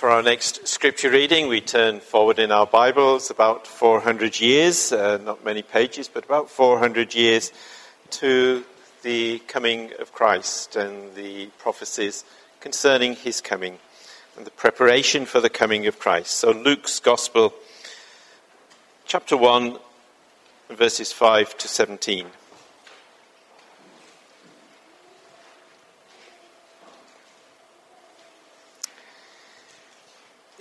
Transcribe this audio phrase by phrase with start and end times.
[0.00, 5.18] For our next scripture reading, we turn forward in our Bibles about 400 years, uh,
[5.18, 7.52] not many pages, but about 400 years
[8.12, 8.64] to
[9.02, 12.24] the coming of Christ and the prophecies
[12.60, 13.78] concerning his coming
[14.38, 16.30] and the preparation for the coming of Christ.
[16.30, 17.52] So, Luke's Gospel,
[19.04, 19.76] chapter 1,
[20.70, 22.26] verses 5 to 17.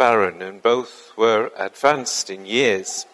[0.00, 3.04] barren, and both were advanced in years.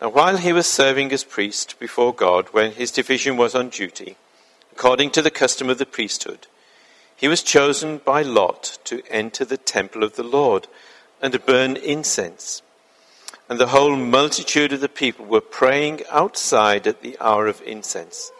[0.00, 4.16] Now, while he was serving as priest before God, when his division was on duty,
[4.72, 6.48] according to the custom of the priesthood,
[7.14, 10.66] he was chosen by lot to enter the temple of the Lord
[11.22, 12.62] and to burn incense.
[13.48, 18.32] And the whole multitude of the people were praying outside at the hour of incense.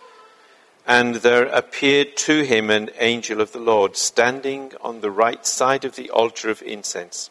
[0.85, 5.85] And there appeared to him an angel of the Lord standing on the right side
[5.85, 7.31] of the altar of incense.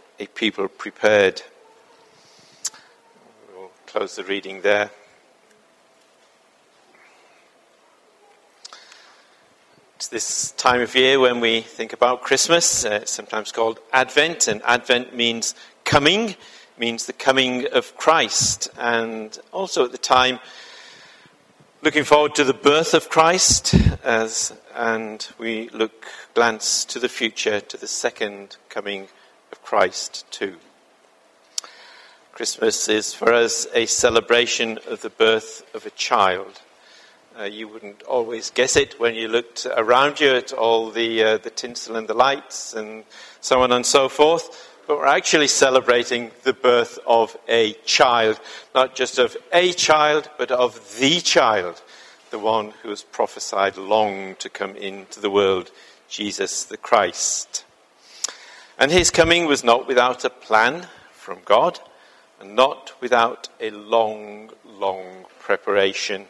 [0.21, 1.41] a people prepared.
[3.55, 4.91] We'll close the reading there.
[9.95, 12.85] It's this time of year when we think about Christmas.
[12.85, 15.55] Uh, sometimes called Advent, and Advent means
[15.85, 16.35] coming,
[16.77, 18.69] means the coming of Christ.
[18.77, 20.39] And also at the time,
[21.81, 26.05] looking forward to the birth of Christ, as, and we look,
[26.35, 29.07] glance to the future, to the second coming
[29.51, 30.57] of Christ too.
[32.31, 36.61] Christmas is for us a celebration of the birth of a child.
[37.39, 41.37] Uh, you wouldn't always guess it when you looked around you at all the, uh,
[41.37, 43.03] the tinsel and the lights and
[43.41, 44.69] so on and so forth.
[44.87, 48.39] But we're actually celebrating the birth of a child,
[48.73, 51.81] not just of a child, but of the child,
[52.31, 55.71] the one who was prophesied long to come into the world,
[56.09, 57.65] Jesus the Christ.
[58.77, 61.79] And his coming was not without a plan from God
[62.39, 66.25] and not without a long, long preparation.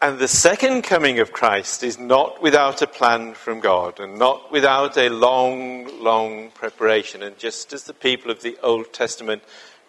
[0.00, 4.52] And the second coming of Christ is not without a plan from God and not
[4.52, 7.22] without a long, long preparation.
[7.22, 9.42] And just as the people of the Old Testament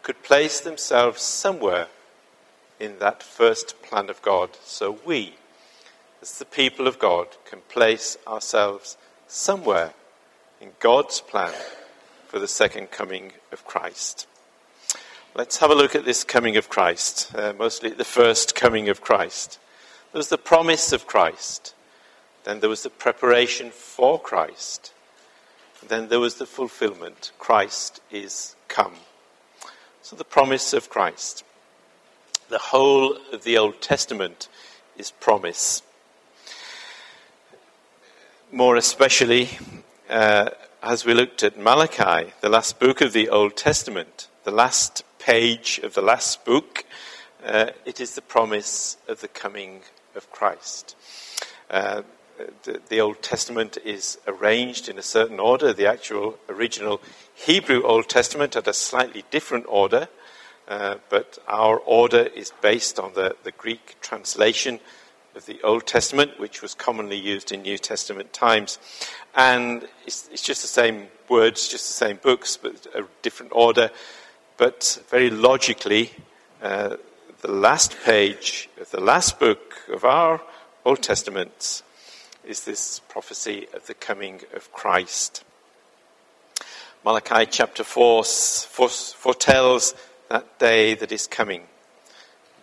[0.04, 1.88] could place themselves somewhere
[2.80, 5.36] in that first plan of God, so we,
[6.22, 8.98] as the people of God, can place ourselves
[9.28, 9.94] somewhere
[10.60, 11.54] in God's plan
[12.28, 14.28] for the second coming of Christ.
[15.36, 19.02] Let's have a look at this coming of Christ, uh, mostly the first coming of
[19.02, 19.60] Christ.
[20.12, 21.76] There was the promise of Christ,
[22.44, 24.94] then there was the preparation for Christ,
[25.88, 27.32] then there was the fulfillment.
[27.38, 28.96] Christ is come.
[30.02, 31.44] So, the promise of Christ.
[32.50, 34.48] The whole of the Old Testament
[34.98, 35.82] is promise.
[38.52, 39.50] More especially,
[40.10, 40.50] uh,
[40.82, 45.80] as we looked at Malachi, the last book of the Old Testament, the last page
[45.84, 46.86] of the last book,
[47.46, 49.82] uh, it is the promise of the coming
[50.16, 50.96] of Christ.
[51.70, 52.04] Uh,
[52.64, 55.74] the, the, Old Testament is arranged in a certain order.
[55.74, 57.02] The actual original
[57.34, 60.08] Hebrew Old Testament had a slightly different order,
[60.68, 64.80] uh, but our order is based on the, the Greek translation
[65.38, 68.80] of the Old Testament, which was commonly used in New Testament times.
[69.36, 73.92] And it's, it's, just the same words, just the same books, but a different order.
[74.58, 76.12] But very logically,
[76.62, 76.98] uh,
[77.42, 80.42] the last page of the last book of our
[80.84, 81.84] Old Testament
[82.44, 85.44] is this prophecy of the coming of Christ.
[87.06, 89.94] Malachi chapter 4 foretells
[90.30, 91.62] that day that is coming.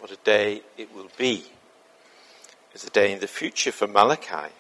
[0.01, 1.45] What a day it will be.
[2.75, 4.53] It's a day in the future for Malachi.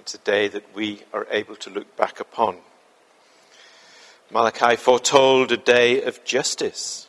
[0.00, 2.56] It's a day that we are able to look back upon.
[4.32, 7.08] Malachi foretold a day of justice,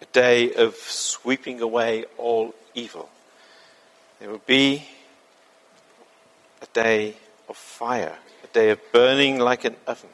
[0.00, 3.10] a day of sweeping away all evil.
[4.20, 4.86] There will be
[6.62, 7.16] a day
[7.46, 10.08] of fire, a day of burning like an oven,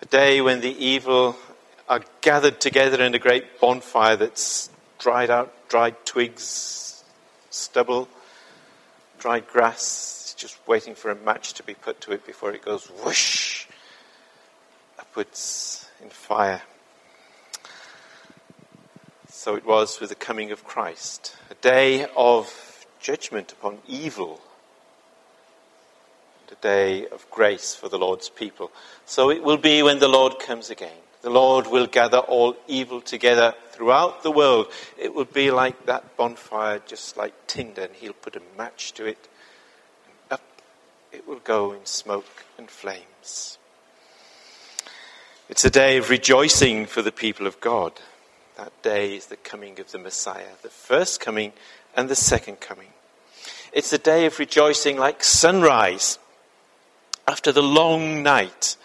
[0.00, 1.34] a day when the evil
[1.88, 4.70] are gathered together in a great bonfire that's
[5.00, 7.02] dried out, dried twigs,
[7.50, 8.08] stubble,
[9.20, 12.86] dried grass, just waiting for a match to be put to it before it goes
[13.04, 13.66] whoosh
[14.98, 16.62] upwards in fire.
[19.28, 24.40] So it was with the coming of Christ, a day of judgment upon evil
[26.50, 28.70] a day of grace for the Lord's people.
[29.06, 30.90] So it will be when the Lord comes again.
[31.22, 34.68] The Lord will gather all evil together throughout the world.
[34.98, 39.04] It will be like that bonfire, just like tinder, and he'll put a match to
[39.04, 39.28] it,
[40.06, 40.62] and up
[41.12, 43.58] it will go in smoke and flames.
[45.48, 48.00] It's a day of rejoicing for the people of God.
[48.56, 51.52] That day is the coming of the Messiah, the first coming
[51.96, 52.90] and the second coming.
[53.72, 56.18] It's a day of rejoicing like sunrise
[57.26, 58.76] after the long night,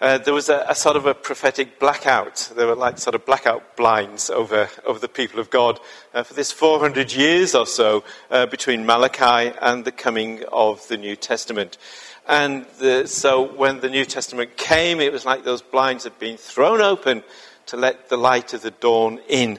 [0.00, 2.50] uh, there was a, a, sort of a prophetic blackout.
[2.56, 5.78] There were like sort of blackout blinds over, over the people of God
[6.14, 10.96] uh, for this 400 years or so uh, between Malachi and the coming of the
[10.96, 11.76] New Testament.
[12.26, 16.38] And the, so when the New Testament came, it was like those blinds had been
[16.38, 17.22] thrown open
[17.66, 19.58] to let the light of the dawn in.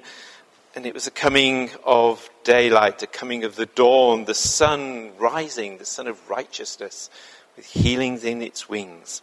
[0.74, 5.78] And it was a coming of daylight, a coming of the dawn, the sun rising,
[5.78, 7.12] the sun of righteousness
[7.56, 9.22] with healings in its wings.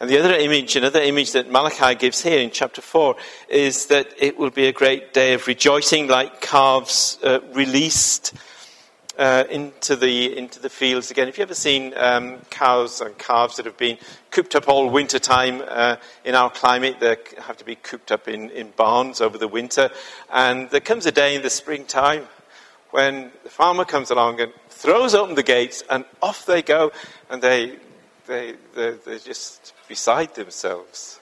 [0.00, 3.16] And the other image, another image that Malachi gives here in chapter 4
[3.48, 8.32] is that it will be a great day of rejoicing like calves uh, released
[9.18, 11.26] uh, into, the, into the fields again.
[11.26, 13.98] Have you ever seen um, cows and calves that have been
[14.30, 17.00] cooped up all winter time uh, in our climate?
[17.00, 19.90] They have to be cooped up in, in barns over the winter.
[20.32, 22.28] And there comes a day in the springtime
[22.92, 26.92] when the farmer comes along and throws open the gates, and off they go,
[27.28, 27.76] and they,
[28.28, 31.20] they, they're, they're just beside themselves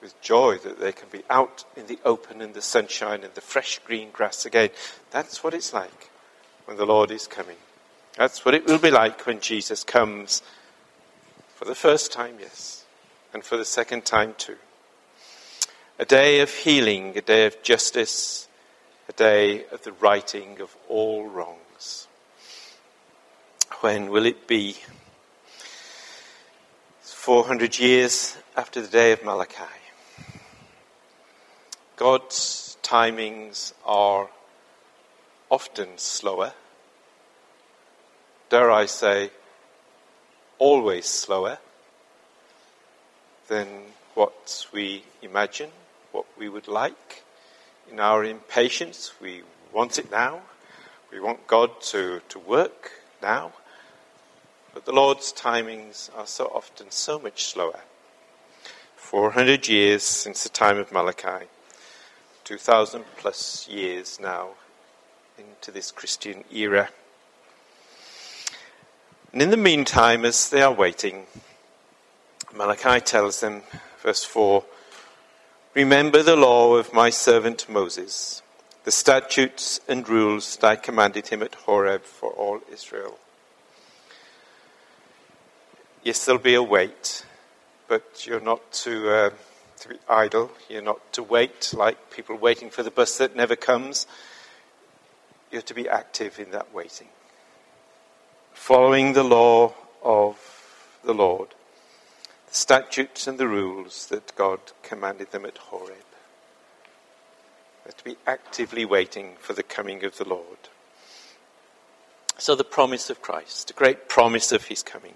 [0.00, 3.40] with joy that they can be out in the open, in the sunshine, in the
[3.40, 4.70] fresh green grass again.
[5.10, 6.10] That's what it's like
[6.66, 7.56] when the Lord is coming.
[8.16, 10.42] That's what it will be like when Jesus comes
[11.54, 12.84] for the first time, yes,
[13.32, 14.56] and for the second time too.
[15.98, 18.46] A day of healing, a day of justice,
[19.08, 22.06] a day of the righting of all wrongs.
[23.80, 24.76] When will it be?
[27.28, 29.62] 400 years after the day of Malachi.
[31.94, 34.30] God's timings are
[35.50, 36.54] often slower,
[38.48, 39.30] dare I say,
[40.58, 41.58] always slower
[43.48, 43.68] than
[44.14, 45.72] what we imagine,
[46.12, 47.24] what we would like.
[47.92, 50.40] In our impatience, we want it now.
[51.12, 53.52] We want God to, to work now.
[54.74, 57.80] But the Lord's timings are so often so much slower.
[58.96, 61.46] 400 years since the time of Malachi,
[62.44, 64.50] 2,000 plus years now
[65.38, 66.90] into this Christian era.
[69.32, 71.26] And in the meantime, as they are waiting,
[72.54, 73.62] Malachi tells them,
[74.02, 74.64] verse 4
[75.74, 78.42] Remember the law of my servant Moses,
[78.84, 83.18] the statutes and rules that I commanded him at Horeb for all Israel.
[86.04, 87.26] Yes, there'll be a wait,
[87.88, 89.30] but you're not to, uh,
[89.80, 90.52] to be idle.
[90.68, 94.06] You're not to wait like people waiting for the bus that never comes.
[95.50, 97.08] You're to be active in that waiting,
[98.52, 100.38] following the law of
[101.02, 101.48] the Lord,
[102.48, 105.96] the statutes and the rules that God commanded them at Horeb.
[107.84, 110.68] They're to be actively waiting for the coming of the Lord.
[112.36, 115.14] So, the promise of Christ, a great promise of his coming.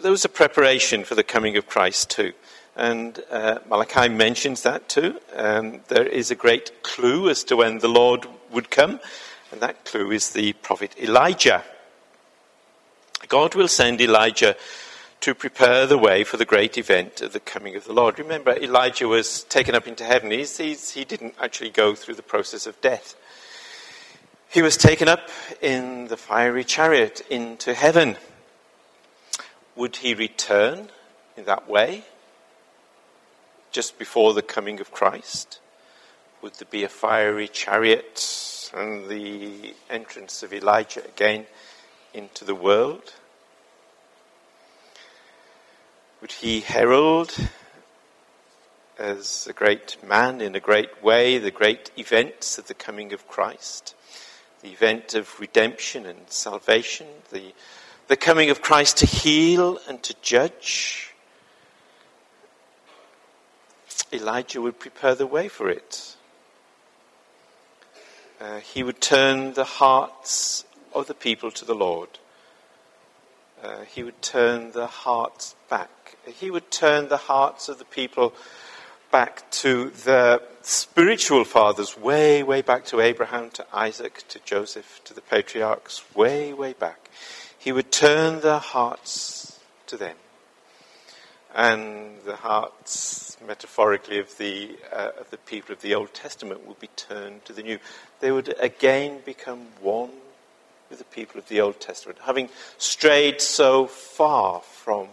[0.00, 2.32] But there was a preparation for the coming of Christ too.
[2.74, 5.20] And uh, Malachi mentions that too.
[5.36, 8.98] Um, there is a great clue as to when the Lord would come,
[9.52, 11.64] and that clue is the prophet Elijah.
[13.28, 14.56] God will send Elijah
[15.20, 18.18] to prepare the way for the great event of the coming of the Lord.
[18.18, 20.30] Remember, Elijah was taken up into heaven.
[20.30, 23.16] He's, he's, he didn't actually go through the process of death.
[24.48, 25.28] He was taken up
[25.60, 28.16] in the fiery chariot into heaven.
[29.80, 30.90] Would he return
[31.38, 32.04] in that way
[33.72, 35.58] just before the coming of Christ?
[36.42, 41.46] Would there be a fiery chariot and the entrance of Elijah again
[42.12, 43.14] into the world?
[46.20, 47.34] Would he herald
[48.98, 53.26] as a great man in a great way the great events of the coming of
[53.26, 53.94] Christ?
[54.60, 57.54] The event of redemption and salvation, the,
[58.10, 61.14] the coming of Christ to heal and to judge.
[64.12, 66.16] Elijah would prepare the way for it.
[68.38, 72.18] Uh, he would turn the hearts of the people to the Lord.
[73.62, 75.90] Uh, he would turn the hearts back
[76.26, 78.34] he would turn the hearts of the people
[79.10, 85.14] back to their spiritual fathers, way, way back to Abraham, to Isaac, to Joseph, to
[85.14, 87.10] the patriarchs, way, way back.
[87.60, 90.16] He would turn their hearts to them.
[91.54, 96.80] And the hearts, metaphorically, of the, uh, of the people of the Old Testament would
[96.80, 97.78] be turned to the New.
[98.20, 100.08] They would again become one
[100.88, 102.48] with the people of the Old Testament, having
[102.78, 105.08] strayed so far from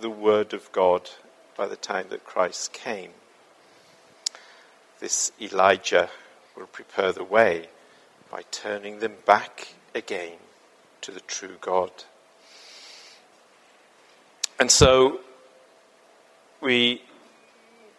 [0.00, 1.10] the Word of God
[1.56, 3.10] by the time that Christ came.
[5.00, 6.08] This Elijah
[6.56, 7.66] will prepare the way
[8.30, 10.38] by turning them back again
[11.02, 11.90] to the true God.
[14.58, 15.20] And so
[16.60, 17.02] we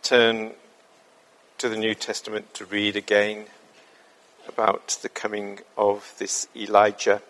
[0.02, 0.52] turn
[1.58, 3.46] to the New Testament to read again
[4.48, 7.22] about the coming of this Elijah.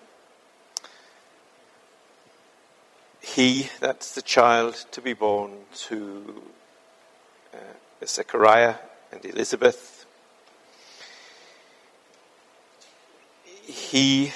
[3.34, 6.44] he, that's the child to be born to
[7.53, 8.75] uh, Zechariah
[9.12, 10.06] and Elizabeth,
[13.63, 14.32] he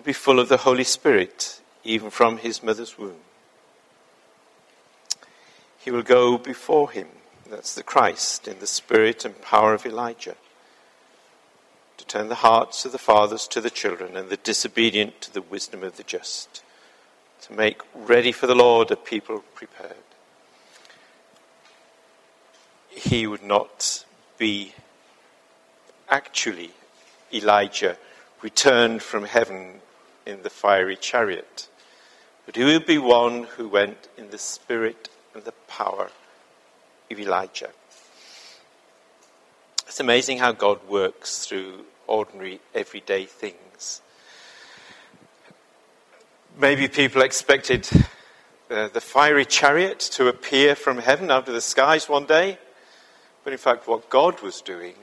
[0.00, 3.20] will be full of the Holy Spirit even from his mother's womb.
[5.76, 7.08] He will go before him,
[7.50, 10.36] that's the Christ, in the spirit and power of Elijah,
[11.98, 15.42] to turn the hearts of the fathers to the children and the disobedient to the
[15.42, 16.62] wisdom of the just
[17.42, 19.96] to make ready for the Lord a people prepared.
[22.88, 24.06] He would not
[24.38, 24.72] be
[26.08, 26.70] actually
[27.34, 27.98] Elijah
[28.40, 29.82] returned from heaven
[30.26, 31.68] in the fiery chariot,
[32.46, 36.10] but he would be one who went in the spirit and the power
[37.10, 37.70] of Elijah.
[39.86, 44.02] It's amazing how God works through ordinary, everyday things.
[46.58, 47.88] Maybe people expected
[48.70, 52.58] uh, the fiery chariot to appear from heaven out of the skies one day,
[53.42, 54.94] but in fact, what God was doing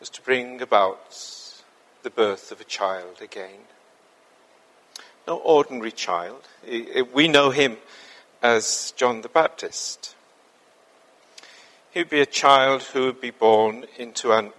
[0.00, 1.12] was to bring about
[2.06, 3.66] the birth of a child again.
[5.26, 6.46] No ordinary child.
[7.12, 7.78] We know him
[8.40, 10.14] as John the Baptist.
[11.90, 14.52] He would be a child who would be born into an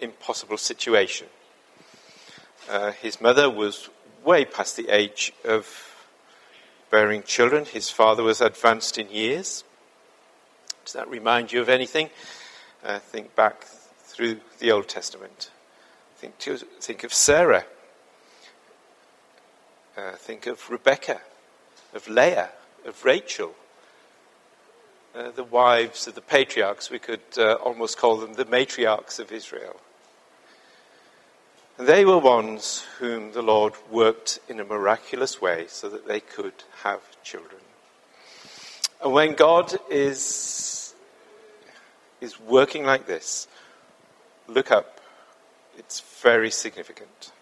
[0.00, 1.26] impossible situation.
[2.66, 3.90] Uh, his mother was
[4.24, 5.66] way past the age of
[6.90, 7.66] bearing children.
[7.66, 9.64] His father was advanced in years.
[10.86, 12.08] Does that remind you of anything?
[12.82, 15.50] Uh, think back through the Old Testament.
[16.26, 17.64] Think, to, think of Sarah.
[19.96, 21.20] Uh, think of Rebecca,
[21.94, 22.50] of Leah,
[22.84, 23.54] of Rachel.
[25.14, 29.30] Uh, the wives of the patriarchs, we could uh, almost call them the matriarchs of
[29.30, 29.76] Israel.
[31.78, 36.64] They were ones whom the Lord worked in a miraculous way so that they could
[36.82, 37.62] have children.
[39.00, 40.92] And when God is,
[42.20, 43.46] is working like this,
[44.48, 44.95] look up.
[45.76, 47.32] It's very significant.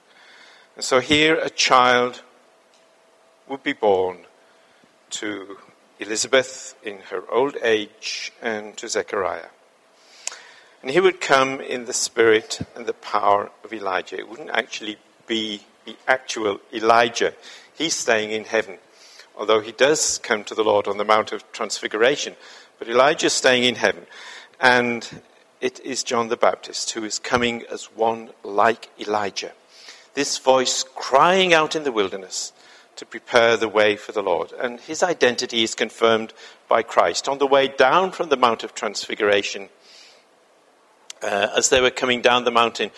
[0.76, 2.23] And so here a child
[3.49, 4.26] would be born
[5.11, 5.59] to
[6.00, 9.47] Elizabeth in her old age and to Zechariah.
[10.83, 14.19] And he would come in the spirit and the power of Elijah.
[14.19, 17.35] It wouldn't actually be the actual Elijah.
[17.75, 18.79] He's staying in heaven,
[19.37, 22.37] although he does come to the Lord on the Mount of Transfiguration.
[22.79, 24.07] But Elijah's staying in heaven.
[24.61, 25.23] And
[25.64, 29.52] it is John the Baptist who is coming as one like Elijah.
[30.12, 32.52] This voice crying out in the wilderness
[32.97, 34.52] to prepare the way for the Lord.
[34.52, 36.35] And his identity is confirmed
[36.68, 37.30] by Christ.
[37.30, 39.71] On the way down from the Mount of Transfiguration,
[41.23, 42.90] uh, as they were coming down the mountain,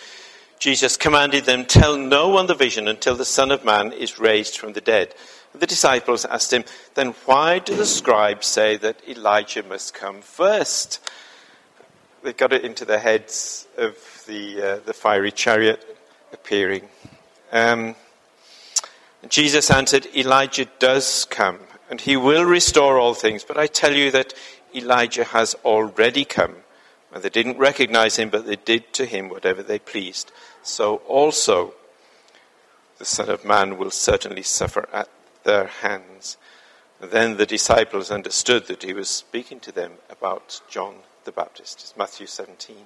[0.59, 4.57] Jesus commanded them, Tell no one the vision until the Son of Man is raised
[4.57, 5.15] from the dead.
[5.57, 10.99] The disciples asked him, Then why do the scribes say that Elijah must come first?
[12.27, 13.95] They got it into the heads of
[14.27, 15.97] the, uh, the fiery chariot
[16.33, 16.89] appearing.
[17.53, 17.95] Um,
[19.29, 23.45] Jesus answered, Elijah does come, and he will restore all things.
[23.45, 24.33] But I tell you that
[24.75, 26.55] Elijah has already come.
[27.13, 30.33] And they didn't recognize him, but they did to him whatever they pleased.
[30.63, 31.75] So also
[32.97, 35.07] the Son of Man will certainly suffer at
[35.45, 36.35] their hands.
[36.99, 40.95] And then the disciples understood that he was speaking to them about John
[41.27, 41.81] the Baptist.
[41.81, 42.77] It's Matthew 17.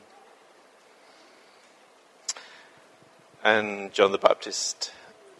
[3.43, 4.91] And John the Baptist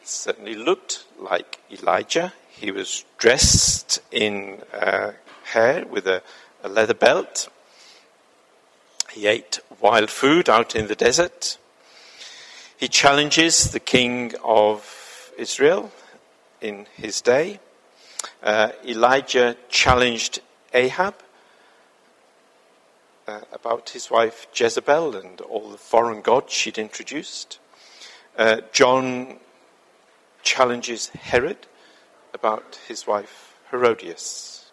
[0.04, 2.32] certainly looked like Elijah.
[2.52, 5.14] He was dressed in uh,
[5.46, 6.22] hair with a,
[6.64, 7.50] a leather belt.
[9.12, 11.58] He ate wild food out in the desert.
[12.78, 15.92] He challenges the king of Israel
[16.62, 17.60] in his day.
[18.44, 20.42] Uh, Elijah challenged
[20.72, 21.16] Ahab
[23.32, 27.60] uh, about his wife Jezebel and all the foreign gods she'd introduced.
[28.38, 29.38] Uh, John
[30.44, 31.68] challenges Herod
[32.34, 34.72] about his wife Herodias.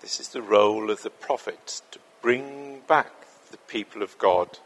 [0.00, 3.12] This is the role of the prophet to bring back
[3.50, 4.58] the people of God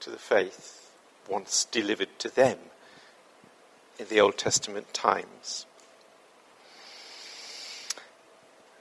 [0.00, 0.90] to the faith
[1.28, 2.58] once delivered to them
[3.98, 5.66] in the Old Testament times.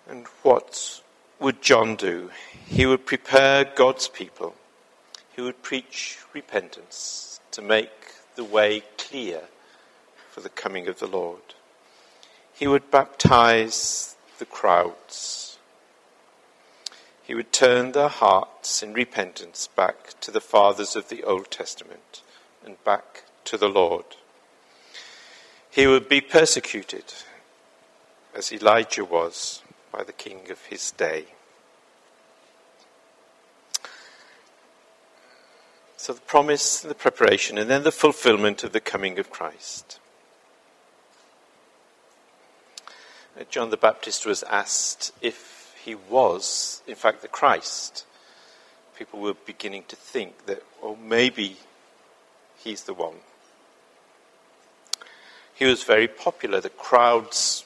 [0.08, 1.02] And what
[1.39, 2.31] would John do?
[2.65, 4.55] He would prepare God's people.
[5.36, 9.43] He would preach repentance to make the way clear
[10.29, 11.41] for the coming of the Lord.
[12.53, 15.58] He would baptize the crowds.
[17.24, 22.22] He would turn their hearts in repentance back to the fathers of the Old Testament
[22.65, 24.05] and back to the Lord.
[25.69, 27.13] He would be persecuted,
[28.36, 31.25] as Elijah was, by the king of his day.
[35.97, 39.99] So the promise, the preparation, and then the fulfillment of the coming of Christ.
[43.39, 48.06] Uh, John the Baptist was asked if he was, in fact, the Christ.
[48.97, 51.58] People were beginning to think that, oh, maybe
[52.58, 53.15] he's the one.
[55.54, 56.62] He was very popular.
[56.62, 57.65] The crowds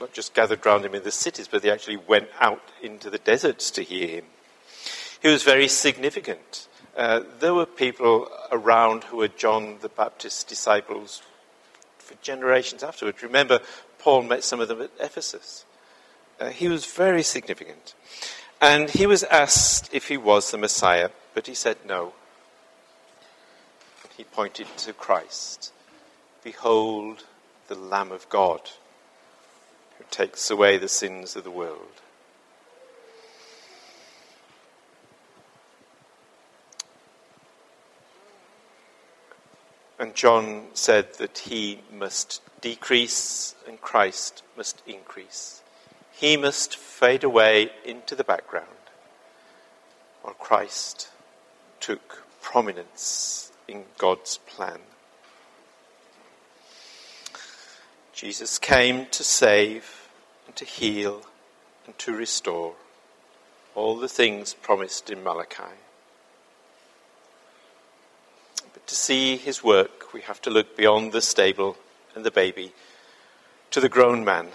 [0.00, 3.18] not just gathered round him in the cities, but they actually went out into the
[3.18, 4.24] deserts to hear him.
[5.22, 6.68] He was very significant.
[6.96, 11.22] Uh, there were people around who were John the Baptist's disciples
[11.98, 13.22] for generations afterwards.
[13.22, 13.60] Remember,
[13.98, 15.64] Paul met some of them at Ephesus.
[16.38, 17.94] Uh, he was very significant.
[18.60, 22.12] And he was asked if he was the Messiah, but he said no.
[24.16, 25.72] He pointed to Christ.
[26.42, 27.24] Behold
[27.68, 28.60] the Lamb of God
[29.98, 32.00] who takes away the sins of the world.
[39.98, 45.62] And John said that he must decrease and Christ must increase.
[46.12, 48.68] He must fade away into the background
[50.22, 51.08] while Christ
[51.80, 54.80] took prominence in God's plan.
[58.14, 60.08] Jesus came to save
[60.46, 61.26] and to heal
[61.86, 62.74] and to restore
[63.74, 65.74] all the things promised in Malachi
[68.74, 71.78] But to see his work, we have to look beyond the stable
[72.14, 72.72] and the baby
[73.70, 74.48] to the grown man,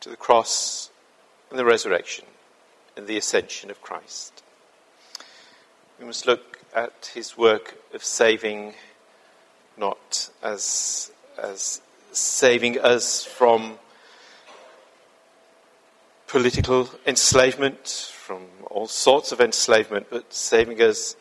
[0.00, 0.90] to the cross
[1.48, 2.24] and the resurrection
[2.96, 4.42] and the ascension of Christ.
[6.00, 8.74] We must look at his work of saving
[9.76, 11.80] not as, as
[12.12, 13.78] saving us from
[16.26, 21.16] political enslavement, from all sorts of enslavement, but saving us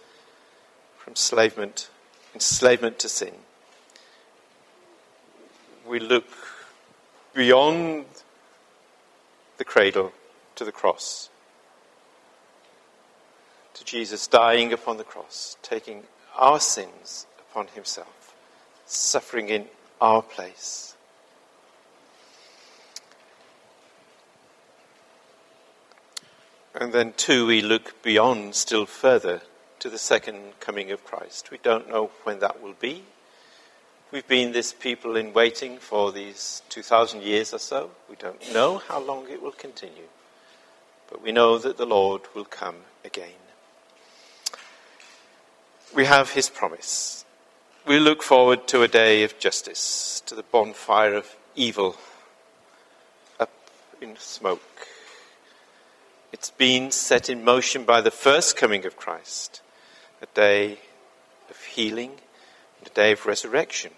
[0.98, 1.90] from enslavement,
[2.34, 3.34] enslavement to sin.
[5.88, 6.28] We look
[7.34, 8.06] beyond
[9.58, 10.14] the cradle
[10.56, 11.30] to the cross,
[13.74, 16.04] to Jesus dying upon the cross, taking
[16.38, 18.34] our sins upon himself,
[18.86, 19.66] suffering in
[20.02, 20.96] our place.
[26.74, 29.42] And then, too, we look beyond still further
[29.80, 31.52] to the second coming of Christ.
[31.52, 33.04] We don't know when that will be.
[34.12, 37.92] We've been this people in waiting for these 2,000 years or so.
[38.10, 40.10] We don't know how long it will continue.
[41.10, 43.42] But we know that the Lord will come again.
[45.94, 47.26] we have his promise.
[47.88, 51.98] We look forward to a day of justice, to the bonfire of evil
[53.40, 53.50] up
[54.00, 54.88] in smoke.
[56.32, 59.64] It's been set in motion by the first coming of Christ,
[60.22, 60.78] a day
[61.50, 62.12] of healing
[62.78, 63.94] and a day of resurrection,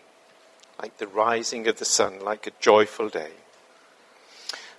[0.82, 3.32] like the rising of the sun, like a joyful day.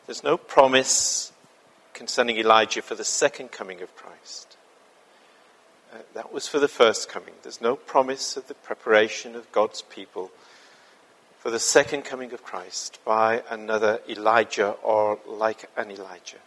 [0.07, 1.31] There's no promise
[1.93, 4.57] concerning Elijah for the second coming of Christ.
[5.95, 7.35] Uh, that was for the first coming.
[7.43, 10.33] There's no promise of the preparation of God's people
[11.39, 16.39] for the second coming of Christ by another Elijah or like an Elijah.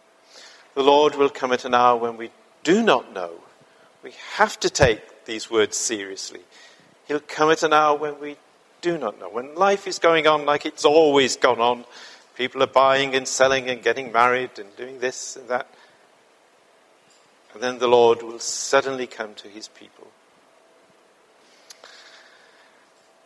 [0.74, 2.30] The Lord will come at an hour when we
[2.62, 3.30] do not know.
[4.02, 6.40] We have to take these words seriously.
[7.06, 8.36] He'll come at an hour when we
[8.82, 9.30] do not know.
[9.30, 11.84] When life is going on like it's always gone on,
[12.34, 15.68] people are buying and selling and getting married and doing this and that.
[17.54, 20.08] And then the Lord will suddenly come to his people.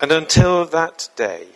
[0.00, 1.46] And until that day,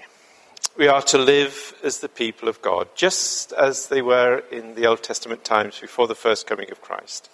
[0.76, 4.86] we are to live as the people of God, just as they were in the
[4.86, 7.30] Old Testament times before the first coming of Christ.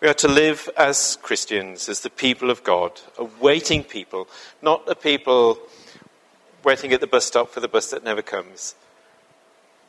[0.00, 4.28] We are to live as Christians, as the people of God, a waiting people,
[4.60, 5.58] not a people
[6.64, 8.74] waiting at the bus stop for the bus that never comes,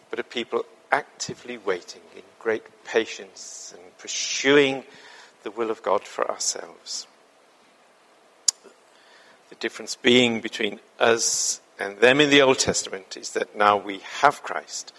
[0.10, 4.82] but a people actively waiting in great patience and pursuing
[5.44, 7.06] the will of God for ourselves.
[9.50, 14.00] The difference being between us and them in the Old Testament is that now we
[14.22, 14.94] have Christ,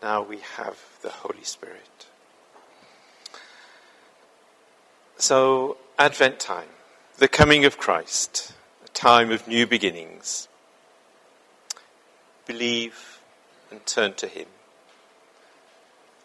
[0.00, 2.06] now we have the Holy Spirit.
[5.18, 6.70] So, Advent time,
[7.18, 10.46] the coming of Christ, a time of new beginnings.
[12.46, 13.18] Believe
[13.72, 14.46] and turn to Him.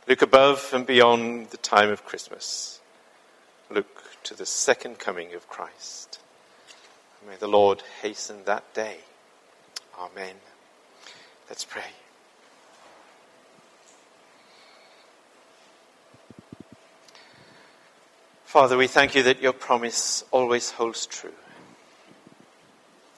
[0.07, 2.79] Look above and beyond the time of Christmas.
[3.69, 6.19] Look to the second coming of Christ.
[7.27, 8.99] May the Lord hasten that day.
[9.99, 10.35] Amen.
[11.49, 11.91] Let's pray.
[18.45, 21.33] Father, we thank you that your promise always holds true.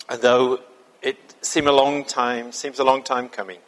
[0.10, 0.62] And though
[1.04, 3.60] it seems a long time, seems a long time coming,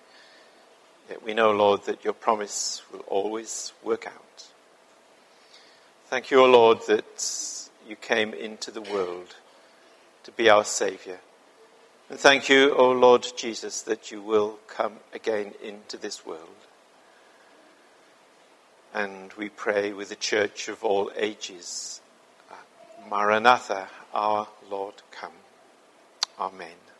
[1.24, 4.47] we know, Lord, that your promise will always work out.
[6.08, 9.36] Thank you, O Lord, that you came into the world
[10.24, 11.17] to be our Saviour.
[12.10, 16.50] And thank you, O Lord Jesus, that you will come again into this world.
[18.93, 22.02] And we pray with the church of all ages,
[22.52, 22.56] uh,
[23.10, 25.32] Maranatha, our Lord, come.
[26.38, 26.90] Amen.